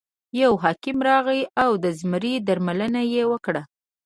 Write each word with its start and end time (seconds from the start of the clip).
یو 0.41 0.51
حکیم 0.63 0.97
راغی 1.09 1.41
او 1.63 1.71
د 1.83 1.85
زمري 1.99 2.33
درملنه 2.47 3.01
یې 3.13 3.23
وکړه. 3.31 3.61